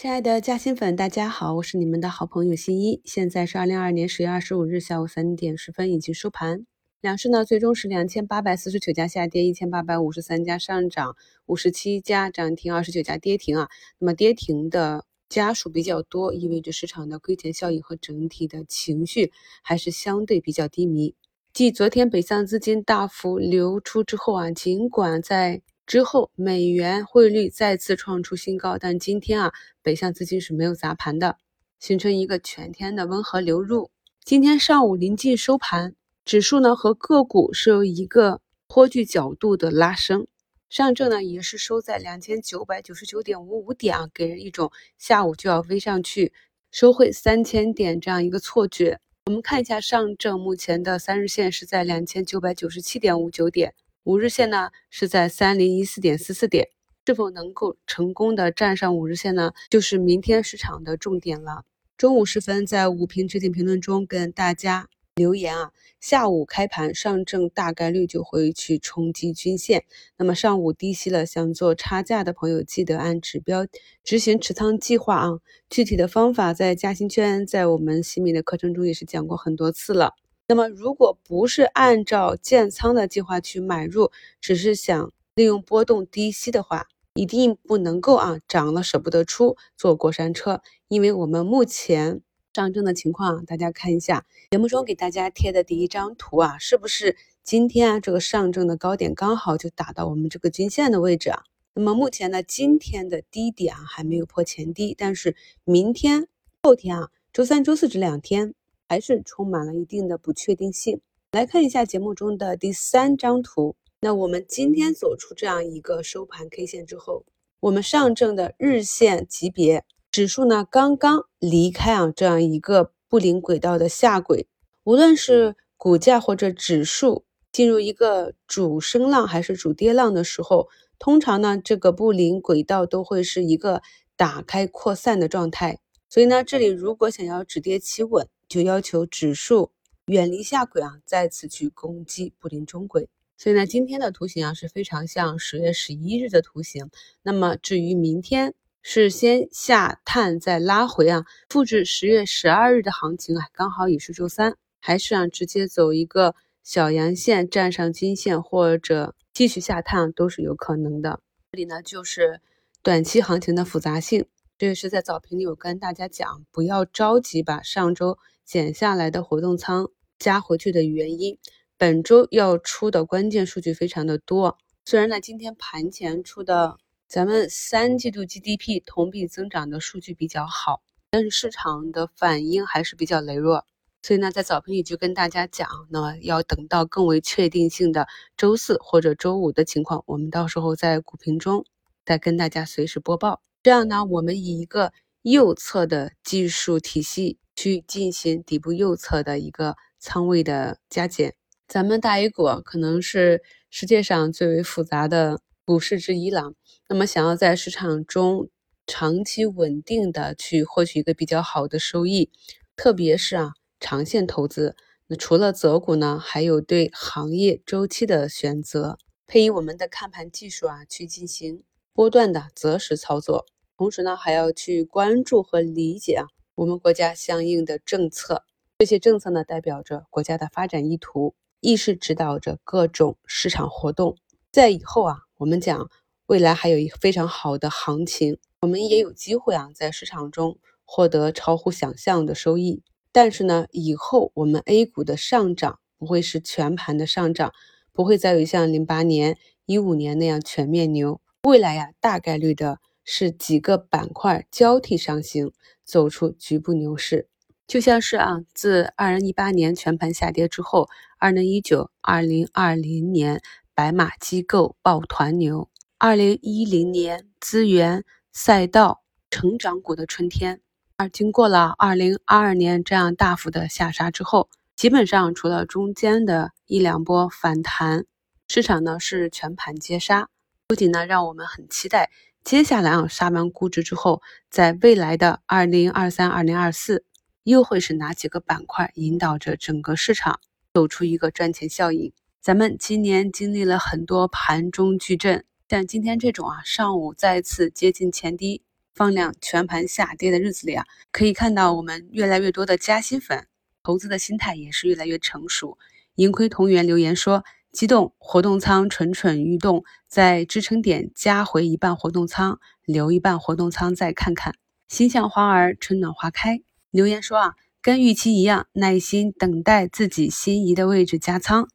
[0.00, 3.00] 亲爱的嘉兴粉，大家好，我是你们的好朋友新一。
[3.04, 6.64] 现在是二零二二年十月二十五日下午三点十分，已经收盘。
[7.00, 11.16] 两市呢，最终是两千八百四十九家下跌，一千八百五十三家上涨，
[11.46, 13.68] 五十七家涨停，二十九家跌停啊。
[13.98, 19.32] 那么跌停的家数比较多，意味着市场的亏钱效应和整体的情绪
[19.64, 21.16] 还是相对比较低迷。
[21.52, 29.52] 继昨天北向资金大幅流出之后啊，尽管在之后，美元汇率再次创出新高，但今天啊，
[29.82, 31.38] 北向资金是没有砸盘的，
[31.80, 33.90] 形成一个全天的温和流入。
[34.22, 35.94] 今天上午临近收盘，
[36.26, 40.26] 指数呢和个股是有一个颇具角度的拉升，
[40.68, 46.34] 上证呢也是收在两千九百九十九点五五点啊，给人一种下午就要飞上去
[46.70, 49.00] 收汇三千点这样一个错觉。
[49.24, 53.72] 我们看一下上证目前的三日线是在两千九百九十七点五九点。
[54.08, 56.70] 五日线呢是在三零一四点四四点，
[57.04, 59.52] 是否能够成功的站上五日线呢？
[59.68, 61.66] 就是明天市场的重点了。
[61.98, 69.84] 中午时分，在五评置顶评论中跟大家留言啊，下午开盘上证大概率就会去冲击均线。
[70.16, 73.66] 那么上午低吸了，想做差价的朋友，记得按指标
[74.02, 75.40] 执行持仓计划啊。
[75.68, 80.14] 具体的方法在嘉兴圈，在我们西米的课程中也是讲过很多次了。
[80.50, 84.10] 那么，如果不是按照建仓的计划去买入，
[84.40, 90.62] 只是想利用波动低吸的话，一定不能够啊涨了舍不得出坐过山车。
[90.88, 92.22] 因为我们目前
[92.54, 101.42] 上证的情况，大家看一下节目中给大家贴的第一张图啊，是不是今天啊这个上证的高点刚好就打到我们这个均线的位置啊？
[101.74, 106.26] 那么目前呢，今天的低点啊还没有破前低，但是明天、
[106.62, 108.54] 后天啊，周三、周四这两天。
[108.88, 111.00] 还是充满了一定的不确定性。
[111.32, 113.76] 来看一下节目中的第三张图。
[114.00, 117.26] 那我们今天走出这样一个收盘 K 线之后，
[117.60, 124.46] 我们上证的日线级别指数呢，刚刚离开啊这样一个布林轨道的下轨。
[124.84, 130.68] 无论是股价或者指数进入一个主升浪还是主跌浪的时候，
[130.98, 133.82] 通常呢这个布林轨道都会是一个
[134.16, 135.80] 打开扩散的状态。
[136.08, 139.72] 所以呢，这里如果想要止跌企稳，就要求指数
[140.06, 143.08] 远离下轨啊，再次去攻击布林中轨。
[143.36, 146.90] 所以呢，今天的图形啊是非常像十月十一日的图形。
[147.22, 156.34] 那么至于明天是先下探再拉回啊，复制十月十二日的行情啊，刚好也是周三，还是啊直接走一个
[156.64, 161.20] 小阳线站上均线，或者继续下探都是有可能的。
[161.52, 162.40] 这里呢就是
[162.82, 164.26] 短期行情的复杂性。
[164.56, 171.36] 这也是在早评里有跟大家讲，不要着急把上周减下来的活动仓加回去的原因。
[171.76, 183.66] 本周要出的关键数据非常的多，虽然呢今天盘前出的咱们三季度 GDP 同比增长的数据比较好，但是市场的反应还是比较羸弱。
[184.02, 191.66] 所以呢，在早评里就跟大家讲，那么要等到更为确定性的周四或者周五的情况，我们到时候在股评中
[192.06, 193.42] 再跟大家随时播报。
[193.62, 201.34] 这样呢，我们以一个右侧的技术体系去进行底部右侧的一个仓位的加减。
[201.66, 206.52] 咱们大 A 股可能是世界上最为复杂的股市之一了。
[206.88, 208.48] 那么，想要在市场中
[208.86, 212.30] 长期稳定的去获取一个比较好的收益，
[212.76, 214.76] 特别是啊长线投资，
[215.08, 223.46] 那除了择股呢，还有对行业周期的选择，配以我们的看盘技术啊去进行波段的择时操作。
[223.76, 226.26] 同时呢，还要去关注和理解啊，
[226.58, 228.44] 我们国家相应的政策。
[228.78, 234.16] 这些政策呢，代表着国家的发展意图，亦是指导着各种市场活动。
[234.50, 235.88] 在以后啊，我们讲
[236.26, 242.82] 未来还有一非常好的行情，我们也有机会啊，在市场中获得超乎想象的收益。
[243.12, 247.52] 但是呢，以后我们 A 股的上涨不会是全盘的上涨，
[247.92, 251.20] 不会再有像零八年、一五年那样全面牛。
[251.44, 252.80] 未来呀，大概率的。
[253.10, 255.50] 是几个板块交替上行，
[255.88, 257.30] 走出局部牛市，
[257.66, 260.86] 就像是啊，自二零一八年全盘下跌之后，
[261.18, 263.40] 二零一九、二零二零年
[263.74, 270.60] 白马机构抱团牛，二零一零年资源赛道成长股的春天，
[270.98, 278.04] 而经过了二零二二年这样大幅的下杀之后，基本上除了中间的一两波反弹，
[278.46, 280.28] 市场呢是全盘接杀，
[280.66, 282.10] 不仅呢让我们很期待。
[282.48, 287.04] 接下来啊，杀完估值之后，在未来的二零二三、二零二四，
[287.42, 290.40] 又会是哪几个板块引导着整个市场
[290.72, 292.10] 走出一个赚钱效应？
[292.40, 298.62] 咱们今年经历了很多盘中巨震，像今天这种啊，上午再次接近前低，
[298.94, 303.46] 放量全盘下跌的日子里啊，可以看到我们越来越多的加薪粉，
[303.82, 305.76] 投资的心态也是越来越成熟。
[306.14, 314.54] 盈亏同源留言说：“激动活动仓蠢蠢欲动，在支撑点加回一半活动仓，留一半活动仓再看看。”
[314.88, 321.68] 心向花儿春暖花开留言说：“啊，跟预期一样，耐心等待自己心仪的位置加仓。”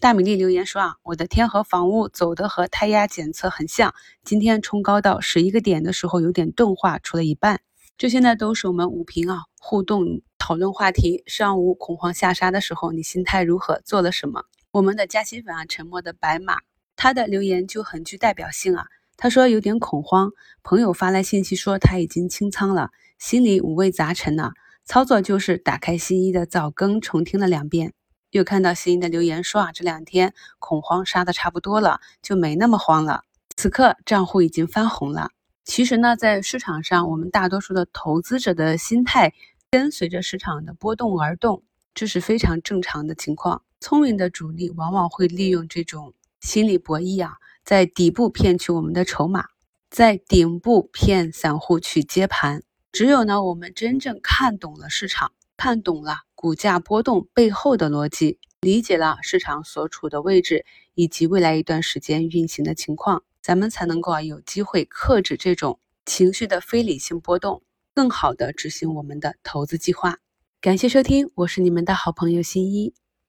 [0.00, 3.94] 大米粒留言说啊，我的天河房屋走的和胎压检测很像，
[4.24, 7.60] 今天冲高到十一个点的时候有点钝化，出了一半。
[7.96, 11.22] 这些呢都是我们五评啊互动讨论话题。
[11.26, 13.80] 上午恐慌下杀的时候，你心态如何？
[13.84, 14.44] 做了什么？
[14.74, 16.58] 我们的嘉兴粉啊，沉默的白马，
[16.96, 18.86] 他的留言就很具代表性啊。
[19.16, 20.32] 他说有点恐慌，
[20.64, 24.50] 朋友发来信息说他已经清仓了，心里五味杂陈呢。
[24.84, 27.92] 操作就是打开新一的早更，重听了两遍。
[28.30, 33.22] 又看到新一的留言说啊，这两天恐慌杀的差不多了，就没那么慌了。
[33.56, 35.30] 此刻账户已经翻红了。
[35.64, 39.34] 其实呢，在市场上，我们大多数的投资者的心态
[39.70, 41.62] 跟随着市场的波动而动，
[41.94, 43.62] 这是非常正常的情况。
[43.84, 47.34] 聪明的主力往往会利用这种心理博弈啊，
[47.66, 49.44] 在底部骗取我们的筹码，
[49.90, 52.62] 在顶部骗散户去接盘。
[52.92, 56.20] 只有呢，我们真正看懂了市场，看懂了。
[56.34, 60.64] 股价波动背后的逻辑，理解了市场所处的位置
[60.94, 67.62] 以及未来一段时间运行的情况，咱们才能够啊有机会克制这种情绪的非理性波动，
[67.94, 70.16] 更好的执行我们的投资计划。
[70.62, 72.94] 感谢收听，我是你们的好朋友新一。